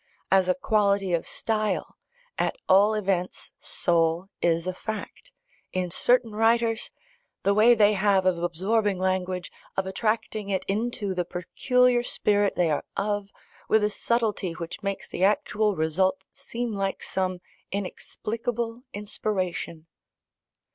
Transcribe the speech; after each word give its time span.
As 0.31 0.47
a 0.47 0.55
quality 0.55 1.13
of 1.13 1.27
style, 1.27 1.95
at 2.35 2.55
all 2.67 2.95
events, 2.95 3.51
soul 3.59 4.29
is 4.41 4.65
a 4.65 4.73
fact, 4.73 5.31
in 5.73 5.91
certain 5.91 6.31
writers 6.31 6.89
the 7.43 7.53
way 7.53 7.75
they 7.75 7.93
have 7.93 8.25
of 8.25 8.41
absorbing 8.41 8.97
language, 8.97 9.51
of 9.77 9.85
attracting 9.85 10.49
it 10.49 10.65
into 10.67 11.13
the 11.13 11.23
peculiar 11.23 12.01
spirit 12.01 12.55
they 12.55 12.71
are 12.71 12.83
of, 12.97 13.29
with 13.69 13.83
a 13.83 13.91
subtlety 13.91 14.53
which 14.53 14.81
makes 14.81 15.07
the 15.07 15.23
actual 15.23 15.75
result 15.75 16.25
seem 16.31 16.73
like 16.73 17.03
some 17.03 17.37
inexplicable 17.71 18.81
inspiration. 18.93 19.85